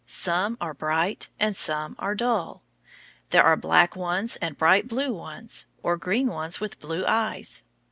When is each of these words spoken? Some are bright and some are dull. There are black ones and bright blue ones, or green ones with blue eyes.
Some 0.07 0.57
are 0.59 0.73
bright 0.73 1.29
and 1.39 1.55
some 1.55 1.95
are 1.99 2.15
dull. 2.15 2.63
There 3.29 3.43
are 3.43 3.55
black 3.55 3.95
ones 3.95 4.35
and 4.37 4.57
bright 4.57 4.87
blue 4.87 5.13
ones, 5.13 5.67
or 5.83 5.95
green 5.95 6.25
ones 6.29 6.59
with 6.59 6.79
blue 6.79 7.05
eyes. 7.05 7.65